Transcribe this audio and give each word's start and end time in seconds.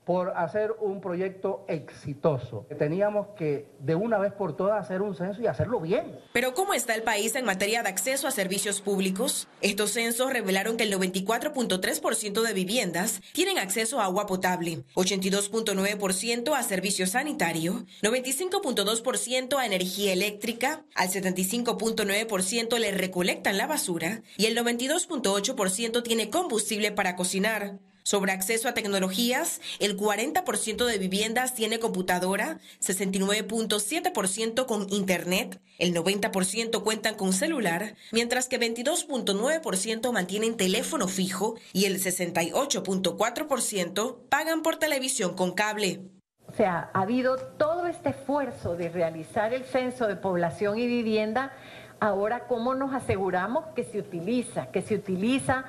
por 0.08 0.30
hacer 0.38 0.74
un 0.80 1.02
proyecto 1.02 1.66
exitoso. 1.68 2.66
Teníamos 2.80 3.28
que 3.38 3.68
de 3.80 3.94
una 3.94 4.18
vez 4.18 4.32
por 4.32 4.56
todas 4.56 4.82
hacer 4.82 5.02
un 5.02 5.14
censo 5.16 5.42
y 5.42 5.48
hacerlo 5.48 5.82
bien. 5.82 6.18
Pero 6.32 6.54
¿cómo 6.54 6.74
está 6.74 6.96
el 6.96 7.04
país 7.04 7.36
en 7.36 7.44
materia 7.44 7.84
de 7.84 7.90
acceso 7.90 8.26
a 8.26 8.32
servicios 8.32 8.80
públicos? 8.80 9.50
Estos 9.60 9.92
censos 9.92 10.32
revelaron 10.32 10.78
que 10.78 10.86
el 10.86 10.94
94.3% 10.94 12.42
de 12.42 12.54
viviendas 12.54 13.22
tienen 13.34 13.58
acceso 13.58 14.00
a 14.00 14.06
agua 14.06 14.28
potable, 14.28 14.86
82.9% 14.96 16.56
a 16.56 16.64
servicio 16.64 17.06
sanitario, 17.06 17.84
95.2% 18.02 19.58
a 19.58 19.66
energía 19.66 20.14
eléctrica, 20.14 20.86
al 20.96 21.10
75.9% 21.10 22.80
le 22.80 22.92
recolectan 22.92 23.58
la 23.58 23.68
basura 23.68 24.22
y 24.38 24.46
el 24.46 24.56
92.8% 24.56 26.02
tiene 26.02 26.30
combustible 26.30 26.94
para 26.94 27.18
cocinar. 27.18 27.80
Sobre 28.08 28.32
acceso 28.32 28.70
a 28.70 28.74
tecnologías, 28.74 29.60
el 29.80 29.98
40% 29.98 30.86
de 30.86 30.98
viviendas 30.98 31.56
tiene 31.56 31.78
computadora, 31.78 32.60
69.7% 32.80 34.66
con 34.66 34.88
internet, 34.94 35.60
el 35.78 35.94
90% 35.94 36.84
cuentan 36.84 37.16
con 37.16 37.34
celular, 37.34 37.96
mientras 38.14 38.48
que 38.48 38.62
22.9% 38.62 40.14
mantienen 40.14 40.56
teléfono 40.56 41.10
fijo 41.10 41.56
y 41.74 41.84
el 41.84 42.02
68.4% 42.02 44.18
pagan 44.30 44.62
por 44.62 44.78
televisión 44.78 45.36
con 45.36 45.52
cable. 45.52 46.00
O 46.48 46.54
sea, 46.54 46.90
ha 46.94 47.02
habido 47.02 47.36
todo 47.36 47.88
este 47.88 48.12
esfuerzo 48.12 48.78
de 48.78 48.88
realizar 48.88 49.54
el 49.54 49.66
censo 49.66 50.08
de 50.08 50.16
población 50.16 50.80
y 50.80 50.88
vivienda. 50.88 51.52
Ahora, 52.00 52.48
¿cómo 52.48 52.74
nos 52.74 52.94
aseguramos 52.94 53.66
que 53.76 53.84
se 53.84 54.00
utiliza? 54.00 54.68
Que 54.68 54.82
se 54.82 54.96
utiliza 54.96 55.66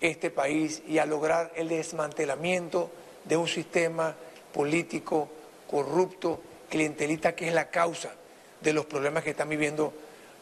este 0.01 0.31
país 0.31 0.81
y 0.87 0.97
a 0.97 1.05
lograr 1.05 1.51
el 1.55 1.69
desmantelamiento 1.69 2.91
de 3.25 3.37
un 3.37 3.47
sistema 3.47 4.15
político 4.53 5.29
corrupto, 5.69 6.41
clientelista, 6.69 7.35
que 7.35 7.47
es 7.47 7.53
la 7.53 7.69
causa 7.69 8.11
de 8.61 8.73
los 8.73 8.85
problemas 8.85 9.23
que 9.23 9.29
están 9.31 9.49
viviendo 9.49 9.93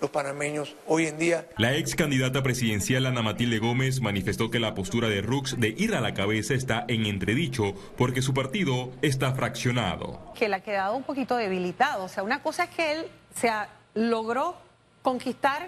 los 0.02 0.10
panameños 0.12 0.76
hoy 0.88 1.08
en 1.08 1.18
día. 1.18 1.46
La 1.58 1.76
ex 1.76 1.94
candidata 1.94 2.42
presidencial 2.42 3.06
Ana 3.06 3.22
Matilde 3.22 3.60
Gómez 3.60 4.00
manifestó 4.00 4.50
que 4.50 4.60
la 4.60 4.74
postura 4.74 5.10
de 5.10 5.22
Rux 5.22 5.60
de 5.60 5.76
ir 5.78 5.94
a 5.94 6.00
la 6.00 6.14
cabeza 6.14 6.54
está 6.54 6.86
en 6.88 7.06
entredicho 7.06 7.74
porque 7.98 8.22
su 8.22 8.34
partido 8.34 8.92
está 9.02 9.34
fraccionado. 9.34 10.34
Que 10.36 10.48
le 10.48 10.56
ha 10.56 10.60
quedado 10.62 10.96
un 10.96 11.04
poquito 11.04 11.36
debilitado. 11.36 12.06
O 12.06 12.08
sea, 12.08 12.24
una 12.24 12.42
cosa 12.42 12.66
es 12.66 12.70
que 12.70 12.92
él 12.94 13.08
se 13.36 13.52
logró 13.94 14.56
conquistar 15.02 15.68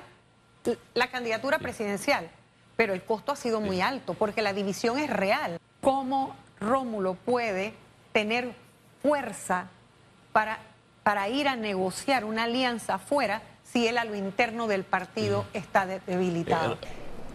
la 0.93 1.09
candidatura 1.09 1.59
presidencial 1.59 2.29
pero 2.81 2.95
el 2.95 3.03
costo 3.03 3.31
ha 3.31 3.35
sido 3.35 3.61
muy 3.61 3.79
alto 3.79 4.15
porque 4.15 4.41
la 4.41 4.53
división 4.53 4.97
es 4.97 5.07
real. 5.07 5.59
¿Cómo 5.81 6.35
Rómulo 6.59 7.13
puede 7.13 7.73
tener 8.11 8.53
fuerza 9.03 9.69
para, 10.33 10.57
para 11.03 11.29
ir 11.29 11.47
a 11.47 11.55
negociar 11.55 12.25
una 12.25 12.45
alianza 12.45 12.95
afuera 12.95 13.43
si 13.63 13.85
él 13.85 13.99
a 13.99 14.03
lo 14.03 14.15
interno 14.15 14.65
del 14.65 14.83
partido 14.83 15.45
está 15.53 15.85
debilitado? 15.85 16.79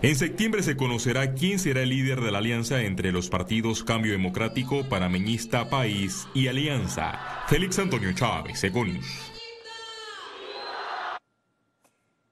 En 0.02 0.16
septiembre 0.16 0.64
se 0.64 0.76
conocerá 0.76 1.32
quién 1.34 1.60
será 1.60 1.82
el 1.82 1.90
líder 1.90 2.22
de 2.22 2.32
la 2.32 2.38
alianza 2.38 2.82
entre 2.82 3.12
los 3.12 3.28
partidos 3.28 3.84
Cambio 3.84 4.10
Democrático, 4.10 4.88
Panameñista 4.88 5.70
País 5.70 6.26
y 6.34 6.48
Alianza. 6.48 7.44
Félix 7.46 7.78
Antonio 7.78 8.12
Chávez, 8.14 8.64
Econius. 8.64 9.35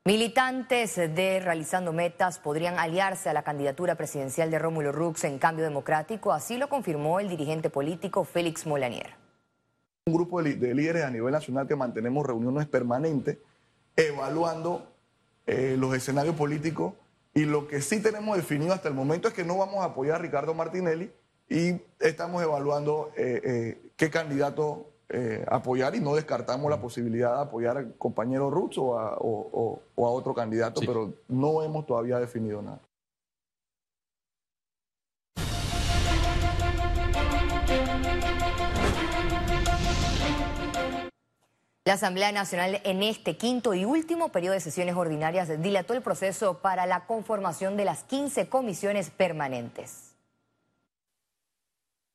Militantes 0.06 0.96
de 0.96 1.40
Realizando 1.40 1.94
Metas 1.94 2.38
podrían 2.38 2.78
aliarse 2.78 3.30
a 3.30 3.32
la 3.32 3.42
candidatura 3.42 3.94
presidencial 3.94 4.50
de 4.50 4.58
Rómulo 4.58 4.92
Rux 4.92 5.24
en 5.24 5.38
Cambio 5.38 5.64
Democrático, 5.64 6.34
así 6.34 6.58
lo 6.58 6.68
confirmó 6.68 7.20
el 7.20 7.30
dirigente 7.30 7.70
político 7.70 8.22
Félix 8.24 8.66
Molanier. 8.66 9.14
Un 10.04 10.12
grupo 10.12 10.42
de, 10.42 10.74
líderes 10.74 11.04
a 11.04 11.10
nivel 11.10 11.32
nacional 11.32 11.66
que 11.66 11.74
mantenemos 11.74 12.26
reuniones 12.26 12.66
permanentes 12.66 13.38
evaluando 13.96 14.92
eh, 15.46 15.76
los 15.78 15.94
escenarios 15.94 16.36
políticos 16.36 16.92
y 17.32 17.46
lo 17.46 17.66
que 17.66 17.80
sí 17.80 18.02
tenemos 18.02 18.36
definido 18.36 18.74
hasta 18.74 18.88
el 18.88 18.94
momento 18.94 19.28
es 19.28 19.32
que 19.32 19.44
no 19.44 19.56
vamos 19.56 19.80
a 19.80 19.84
apoyar 19.84 20.16
a 20.16 20.18
Ricardo 20.18 20.52
Martinelli 20.52 21.10
y 21.48 21.80
estamos 21.98 22.42
evaluando 22.42 23.10
eh, 23.16 23.40
eh, 23.42 23.90
qué 23.96 24.10
candidato 24.10 24.86
eh, 25.16 25.44
apoyar 25.48 25.94
y 25.94 26.00
no 26.00 26.16
descartamos 26.16 26.68
la 26.68 26.80
posibilidad 26.80 27.36
de 27.36 27.42
apoyar 27.42 27.76
al 27.76 27.94
compañero 27.96 28.50
Rutz 28.50 28.78
o 28.78 28.98
a, 28.98 29.16
otro 29.94 30.34
candidato, 30.34 30.80
pero 30.84 31.14
no 31.28 31.62
hemos 31.62 31.86
todavía 31.86 32.18
definido 32.18 32.60
nada. 32.60 32.80
La 41.86 41.92
Asamblea 41.92 42.32
Nacional 42.32 42.80
en 42.82 43.04
este 43.04 43.36
quinto 43.36 43.74
y 43.74 43.84
último 43.84 44.30
periodo 44.30 44.54
de 44.54 44.60
sesiones 44.60 44.96
ordinarias 44.96 45.62
dilató 45.62 45.94
el 45.94 46.02
proceso 46.02 46.58
para 46.58 46.86
la 46.86 47.06
conformación 47.06 47.76
de 47.76 47.84
las 47.84 48.02
15 48.02 48.48
comisiones 48.48 49.10
permanentes. 49.10 50.13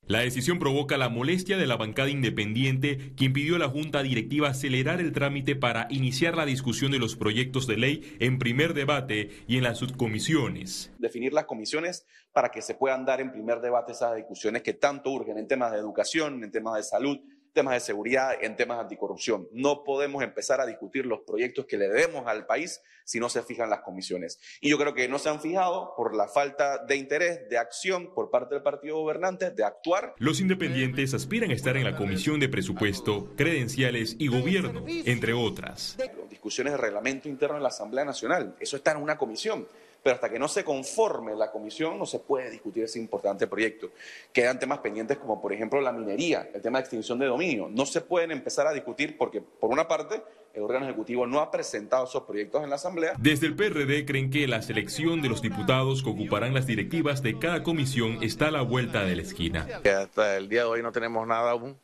La 0.09 0.21
decisión 0.21 0.57
provoca 0.57 0.97
la 0.97 1.07
molestia 1.07 1.55
de 1.55 1.67
la 1.67 1.77
bancada 1.77 2.09
independiente, 2.09 3.13
quien 3.15 3.31
pidió 3.31 3.57
a 3.57 3.59
la 3.59 3.69
Junta 3.69 4.01
Directiva 4.01 4.49
acelerar 4.49 5.01
el 5.01 5.11
trámite 5.11 5.55
para 5.55 5.85
iniciar 5.91 6.35
la 6.35 6.47
discusión 6.47 6.91
de 6.91 6.97
los 6.97 7.15
proyectos 7.15 7.67
de 7.67 7.77
ley 7.77 8.17
en 8.19 8.39
primer 8.39 8.73
debate 8.73 9.29
y 9.47 9.57
en 9.57 9.63
las 9.65 9.77
subcomisiones. 9.77 10.91
Definir 10.97 11.31
las 11.31 11.45
comisiones 11.45 12.07
para 12.33 12.49
que 12.49 12.63
se 12.63 12.73
puedan 12.73 13.05
dar 13.05 13.21
en 13.21 13.31
primer 13.31 13.61
debate 13.61 13.91
esas 13.91 14.15
discusiones 14.15 14.63
que 14.63 14.73
tanto 14.73 15.11
urgen 15.11 15.37
en 15.37 15.47
temas 15.47 15.71
de 15.73 15.77
educación, 15.77 16.43
en 16.43 16.49
temas 16.49 16.77
de 16.77 16.83
salud, 16.83 17.19
temas 17.59 17.73
de 17.73 17.81
seguridad, 17.81 18.41
en 18.41 18.55
temas 18.55 18.77
de 18.77 18.83
anticorrupción. 18.83 19.49
No 19.51 19.83
podemos 19.83 20.23
empezar 20.23 20.61
a 20.61 20.65
discutir 20.65 21.05
los 21.05 21.19
proyectos 21.27 21.65
que 21.65 21.77
le 21.77 21.89
debemos 21.89 22.25
al 22.25 22.45
país 22.45 22.79
si 23.03 23.19
no 23.19 23.27
se 23.27 23.43
fijan 23.43 23.69
las 23.69 23.81
comisiones. 23.81 24.39
Y 24.61 24.69
yo 24.69 24.77
creo 24.77 24.93
que 24.93 25.09
no 25.09 25.19
se 25.19 25.27
han 25.27 25.41
fijado 25.41 25.93
por 25.97 26.15
la 26.15 26.29
falta 26.29 26.77
de 26.85 26.95
interés, 26.95 27.49
de 27.49 27.57
acción 27.57 28.13
por 28.13 28.29
parte 28.29 28.55
del 28.55 28.63
partido 28.63 28.95
gobernante, 28.99 29.51
de 29.51 29.65
actuar. 29.65 30.15
Los 30.19 30.39
independientes 30.39 31.13
aspiran 31.13 31.51
a 31.51 31.53
estar 31.53 31.75
en 31.75 31.83
la 31.83 31.97
Comisión 31.97 32.39
de 32.39 32.47
Presupuesto, 32.47 33.35
Credenciales 33.35 34.15
y 34.17 34.29
Gobierno, 34.29 34.85
entre 34.87 35.33
otras. 35.33 35.97
Discusiones 36.29 36.71
de 36.71 36.77
reglamento 36.77 37.27
interno 37.27 37.57
en 37.57 37.63
la 37.63 37.69
Asamblea 37.69 38.05
Nacional, 38.05 38.55
eso 38.61 38.77
está 38.77 38.91
en 38.91 38.99
una 38.99 39.17
comisión 39.17 39.67
pero 40.01 40.15
hasta 40.15 40.29
que 40.29 40.39
no 40.39 40.47
se 40.47 40.63
conforme 40.63 41.35
la 41.35 41.51
comisión 41.51 41.97
no 41.97 42.05
se 42.05 42.19
puede 42.19 42.49
discutir 42.49 42.83
ese 42.83 42.99
importante 42.99 43.47
proyecto. 43.47 43.91
Quedan 44.31 44.59
temas 44.59 44.79
pendientes 44.79 45.17
como 45.17 45.41
por 45.41 45.53
ejemplo 45.53 45.81
la 45.81 45.91
minería, 45.91 46.49
el 46.53 46.61
tema 46.61 46.79
de 46.79 46.83
extinción 46.83 47.19
de 47.19 47.25
dominio. 47.25 47.69
No 47.69 47.85
se 47.85 48.01
pueden 48.01 48.31
empezar 48.31 48.67
a 48.67 48.73
discutir 48.73 49.17
porque 49.17 49.41
por 49.41 49.69
una 49.69 49.87
parte 49.87 50.21
el 50.53 50.63
órgano 50.63 50.85
ejecutivo 50.85 51.27
no 51.27 51.39
ha 51.39 51.51
presentado 51.51 52.05
esos 52.05 52.23
proyectos 52.23 52.63
en 52.63 52.69
la 52.69 52.77
Asamblea. 52.77 53.13
Desde 53.19 53.47
el 53.47 53.55
PRD 53.55 54.05
creen 54.05 54.29
que 54.29 54.47
la 54.47 54.61
selección 54.61 55.21
de 55.21 55.29
los 55.29 55.41
diputados 55.41 56.03
que 56.03 56.09
ocuparán 56.09 56.53
las 56.53 56.65
directivas 56.65 57.21
de 57.21 57.37
cada 57.37 57.63
comisión 57.63 58.17
está 58.21 58.47
a 58.47 58.51
la 58.51 58.61
vuelta 58.61 59.03
de 59.03 59.15
la 59.15 59.21
esquina. 59.21 59.67
hasta 59.83 60.37
el 60.37 60.49
día 60.49 60.61
de 60.61 60.67
hoy 60.67 60.81
no 60.81 60.91
tenemos 60.91 61.27
nada 61.27 61.51
aún. 61.51 61.77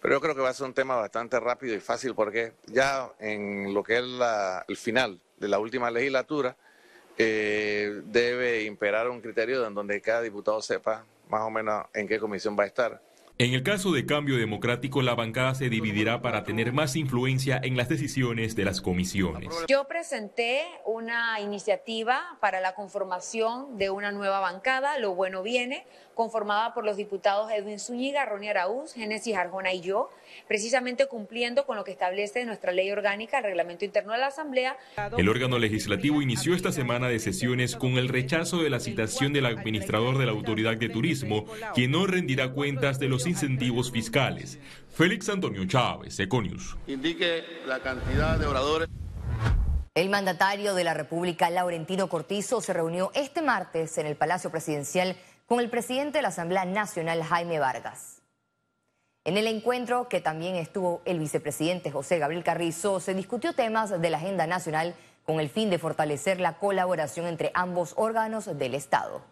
Pero 0.00 0.16
yo 0.16 0.20
creo 0.20 0.34
que 0.34 0.42
va 0.42 0.50
a 0.50 0.54
ser 0.54 0.66
un 0.66 0.74
tema 0.74 0.96
bastante 0.96 1.40
rápido 1.40 1.74
y 1.74 1.80
fácil 1.80 2.14
porque 2.14 2.52
ya 2.66 3.10
en 3.18 3.72
lo 3.72 3.82
que 3.82 3.96
es 3.96 4.04
el 4.68 4.76
final 4.76 5.18
de 5.38 5.48
la 5.48 5.58
última 5.58 5.90
legislatura, 5.90 6.56
eh, 7.18 8.02
debe 8.06 8.64
imperar 8.64 9.08
un 9.08 9.20
criterio 9.20 9.66
en 9.66 9.74
donde 9.74 10.00
cada 10.00 10.22
diputado 10.22 10.60
sepa 10.60 11.04
más 11.28 11.42
o 11.42 11.50
menos 11.50 11.84
en 11.94 12.08
qué 12.08 12.18
comisión 12.18 12.56
va 12.58 12.64
a 12.64 12.66
estar. 12.66 13.00
En 13.36 13.52
el 13.52 13.64
caso 13.64 13.90
de 13.90 14.06
cambio 14.06 14.36
democrático, 14.36 15.02
la 15.02 15.16
bancada 15.16 15.56
se 15.56 15.68
dividirá 15.68 16.22
para 16.22 16.44
tener 16.44 16.72
más 16.72 16.94
influencia 16.94 17.60
en 17.60 17.76
las 17.76 17.88
decisiones 17.88 18.54
de 18.54 18.64
las 18.64 18.80
comisiones. 18.80 19.52
Yo 19.66 19.88
presenté 19.88 20.62
una 20.84 21.40
iniciativa 21.40 22.38
para 22.38 22.60
la 22.60 22.76
conformación 22.76 23.76
de 23.76 23.90
una 23.90 24.12
nueva 24.12 24.38
bancada, 24.38 25.00
Lo 25.00 25.16
Bueno 25.16 25.42
Viene, 25.42 25.84
conformada 26.14 26.74
por 26.74 26.84
los 26.84 26.96
diputados 26.96 27.50
Edwin 27.50 27.80
Zúñiga, 27.80 28.24
Ronnie 28.24 28.50
Araúz, 28.50 28.92
Génesis 28.92 29.34
Arjona 29.34 29.72
y 29.72 29.80
yo, 29.80 30.10
precisamente 30.48 31.06
cumpliendo 31.06 31.66
con 31.66 31.76
lo 31.76 31.84
que 31.84 31.92
establece 31.92 32.44
nuestra 32.44 32.72
ley 32.72 32.90
orgánica, 32.90 33.38
el 33.38 33.44
reglamento 33.44 33.84
interno 33.84 34.12
de 34.12 34.18
la 34.18 34.26
Asamblea. 34.28 34.76
El 35.16 35.28
órgano 35.28 35.58
legislativo 35.58 36.22
inició 36.22 36.54
esta 36.54 36.72
semana 36.72 37.08
de 37.08 37.18
sesiones 37.18 37.76
con 37.76 37.98
el 37.98 38.08
rechazo 38.08 38.62
de 38.62 38.70
la 38.70 38.80
citación 38.80 39.32
del 39.32 39.46
administrador 39.46 40.18
de 40.18 40.26
la 40.26 40.32
Autoridad 40.32 40.76
de 40.76 40.88
Turismo, 40.88 41.46
quien 41.74 41.90
no 41.90 42.06
rendirá 42.06 42.52
cuentas 42.52 42.98
de 42.98 43.08
los 43.08 43.26
incentivos 43.26 43.90
fiscales. 43.90 44.58
Félix 44.90 45.28
Antonio 45.28 45.64
Chávez, 45.66 46.18
Econius. 46.20 46.76
Indique 46.86 47.44
la 47.66 47.80
cantidad 47.80 48.38
de 48.38 48.46
oradores. 48.46 48.88
El 49.94 50.10
mandatario 50.10 50.74
de 50.74 50.82
la 50.82 50.92
República, 50.92 51.50
Laurentino 51.50 52.08
Cortizo, 52.08 52.60
se 52.60 52.72
reunió 52.72 53.12
este 53.14 53.42
martes 53.42 53.96
en 53.98 54.06
el 54.06 54.16
Palacio 54.16 54.50
Presidencial 54.50 55.16
con 55.46 55.60
el 55.60 55.70
presidente 55.70 56.18
de 56.18 56.22
la 56.22 56.28
Asamblea 56.28 56.64
Nacional, 56.64 57.22
Jaime 57.22 57.60
Vargas. 57.60 58.23
En 59.26 59.38
el 59.38 59.46
encuentro, 59.46 60.06
que 60.10 60.20
también 60.20 60.54
estuvo 60.54 61.00
el 61.06 61.18
vicepresidente 61.18 61.90
José 61.90 62.18
Gabriel 62.18 62.44
Carrizo, 62.44 63.00
se 63.00 63.14
discutió 63.14 63.54
temas 63.54 63.98
de 63.98 64.10
la 64.10 64.18
agenda 64.18 64.46
nacional 64.46 64.94
con 65.24 65.40
el 65.40 65.48
fin 65.48 65.70
de 65.70 65.78
fortalecer 65.78 66.40
la 66.40 66.58
colaboración 66.58 67.26
entre 67.26 67.50
ambos 67.54 67.94
órganos 67.96 68.58
del 68.58 68.74
Estado. 68.74 69.22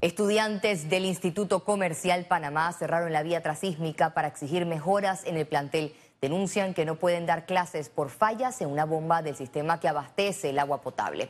Estudiantes 0.00 0.88
del 0.88 1.04
Instituto 1.04 1.64
Comercial 1.64 2.24
Panamá 2.24 2.72
cerraron 2.72 3.12
la 3.12 3.22
vía 3.22 3.42
trasísmica 3.42 4.14
para 4.14 4.28
exigir 4.28 4.64
mejoras 4.64 5.26
en 5.26 5.36
el 5.36 5.44
plantel. 5.44 5.94
Denuncian 6.22 6.72
que 6.72 6.86
no 6.86 6.94
pueden 6.94 7.26
dar 7.26 7.44
clases 7.44 7.90
por 7.90 8.08
fallas 8.08 8.60
en 8.62 8.70
una 8.70 8.86
bomba 8.86 9.20
del 9.20 9.36
sistema 9.36 9.80
que 9.80 9.88
abastece 9.88 10.48
el 10.48 10.60
agua 10.60 10.80
potable. 10.80 11.28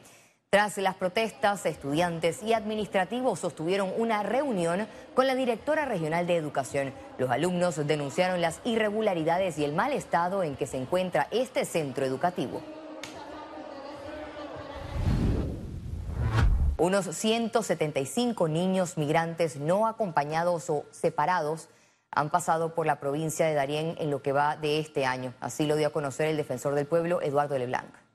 Tras 0.50 0.78
las 0.78 0.94
protestas, 0.94 1.66
estudiantes 1.66 2.42
y 2.42 2.54
administrativos 2.54 3.38
sostuvieron 3.38 3.92
una 3.98 4.22
reunión 4.22 4.88
con 5.12 5.26
la 5.26 5.34
directora 5.34 5.84
regional 5.84 6.26
de 6.26 6.36
educación. 6.36 6.94
Los 7.18 7.28
alumnos 7.30 7.86
denunciaron 7.86 8.40
las 8.40 8.62
irregularidades 8.64 9.58
y 9.58 9.64
el 9.64 9.74
mal 9.74 9.92
estado 9.92 10.42
en 10.42 10.56
que 10.56 10.66
se 10.66 10.78
encuentra 10.78 11.28
este 11.32 11.66
centro 11.66 12.06
educativo. 12.06 12.62
Unos 16.78 17.14
175 17.14 18.48
niños 18.48 18.96
migrantes 18.96 19.56
no 19.56 19.86
acompañados 19.86 20.70
o 20.70 20.86
separados 20.92 21.68
han 22.10 22.30
pasado 22.30 22.74
por 22.74 22.86
la 22.86 23.00
provincia 23.00 23.44
de 23.44 23.52
Darién 23.52 23.96
en 23.98 24.10
lo 24.10 24.22
que 24.22 24.32
va 24.32 24.56
de 24.56 24.78
este 24.78 25.04
año. 25.04 25.34
Así 25.40 25.66
lo 25.66 25.76
dio 25.76 25.88
a 25.88 25.92
conocer 25.92 26.26
el 26.26 26.38
defensor 26.38 26.74
del 26.74 26.86
pueblo, 26.86 27.20
Eduardo 27.20 27.58
Leblanc. 27.58 28.07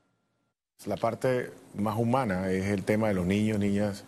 La 0.86 0.96
parte 0.96 1.50
más 1.74 1.96
humana 1.96 2.50
es 2.50 2.66
el 2.66 2.84
tema 2.84 3.08
de 3.08 3.14
los 3.14 3.24
niños, 3.24 3.58
niñas, 3.58 4.04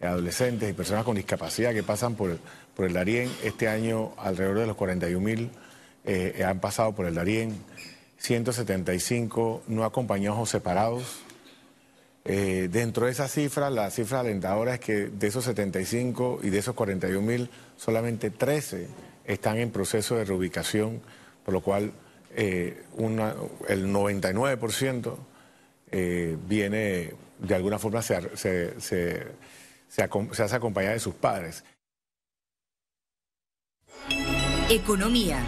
adolescentes 0.00 0.68
y 0.68 0.72
personas 0.72 1.04
con 1.04 1.14
discapacidad 1.14 1.72
que 1.72 1.84
pasan 1.84 2.16
por, 2.16 2.38
por 2.74 2.84
el 2.86 2.94
Darién. 2.94 3.30
Este 3.44 3.68
año 3.68 4.12
alrededor 4.16 4.58
de 4.58 4.66
los 4.66 4.76
41 4.76 5.20
mil 5.24 5.50
eh, 6.04 6.44
han 6.44 6.58
pasado 6.58 6.96
por 6.96 7.06
el 7.06 7.14
Darién, 7.14 7.56
175 8.18 9.62
no 9.68 9.84
acompañados 9.84 10.40
o 10.40 10.46
separados. 10.46 11.20
Eh, 12.24 12.68
dentro 12.72 13.06
de 13.06 13.12
esa 13.12 13.28
cifra, 13.28 13.70
la 13.70 13.88
cifra 13.92 14.18
alentadora 14.18 14.74
es 14.74 14.80
que 14.80 15.06
de 15.06 15.26
esos 15.28 15.44
75 15.44 16.40
y 16.42 16.50
de 16.50 16.58
esos 16.58 16.74
41 16.74 17.22
mil, 17.22 17.48
solamente 17.76 18.30
13 18.30 18.88
están 19.26 19.58
en 19.58 19.70
proceso 19.70 20.16
de 20.16 20.24
reubicación, 20.24 21.00
por 21.44 21.54
lo 21.54 21.60
cual 21.60 21.92
eh, 22.34 22.82
el 23.68 23.86
99% 23.92 25.16
eh, 25.90 26.36
viene, 26.46 27.12
de 27.38 27.54
alguna 27.54 27.78
forma 27.78 28.02
se, 28.02 28.36
se, 28.36 28.80
se, 28.80 29.26
se 29.88 30.02
hace 30.02 30.56
acompañar 30.56 30.94
de 30.94 31.00
sus 31.00 31.14
padres. 31.14 31.64
Economía. 34.68 35.38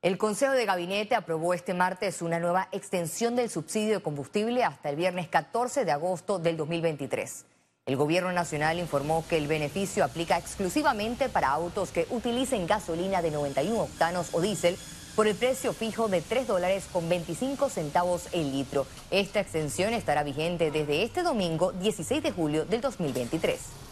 El 0.00 0.16
Consejo 0.16 0.52
de 0.52 0.64
Gabinete 0.64 1.14
aprobó 1.14 1.54
este 1.54 1.74
martes 1.74 2.22
una 2.22 2.38
nueva 2.38 2.68
extensión 2.70 3.36
del 3.36 3.50
subsidio 3.50 3.94
de 3.94 4.02
combustible 4.02 4.62
hasta 4.62 4.90
el 4.90 4.96
viernes 4.96 5.28
14 5.28 5.84
de 5.84 5.90
agosto 5.92 6.38
del 6.38 6.56
2023. 6.56 7.44
El 7.84 7.96
Gobierno 7.96 8.30
Nacional 8.32 8.78
informó 8.78 9.24
que 9.28 9.38
el 9.38 9.46
beneficio 9.46 10.04
aplica 10.04 10.36
exclusivamente 10.36 11.28
para 11.28 11.48
autos 11.48 11.90
que 11.90 12.06
utilicen 12.10 12.66
gasolina 12.66 13.22
de 13.22 13.30
91 13.30 13.82
octanos 13.82 14.28
o 14.32 14.40
diésel 14.40 14.76
por 15.18 15.26
el 15.26 15.34
precio 15.34 15.72
fijo 15.72 16.06
de 16.06 16.20
3 16.20 16.46
dólares 16.46 16.84
con 16.92 17.08
25 17.08 17.68
centavos 17.70 18.28
el 18.30 18.52
litro. 18.52 18.86
Esta 19.10 19.40
extensión 19.40 19.92
estará 19.92 20.22
vigente 20.22 20.70
desde 20.70 21.02
este 21.02 21.24
domingo 21.24 21.72
16 21.72 22.22
de 22.22 22.30
julio 22.30 22.64
del 22.66 22.80
2023. 22.80 23.87